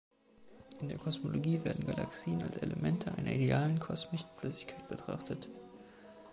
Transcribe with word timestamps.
In 0.79 0.89
der 0.89 0.97
Kosmologie 0.97 1.63
werden 1.63 1.85
Galaxien 1.85 2.41
als 2.41 2.57
Elemente 2.57 3.13
einer 3.19 3.33
idealen 3.33 3.77
kosmischen 3.79 4.27
Flüssigkeit 4.37 4.89
betrachtet. 4.89 5.47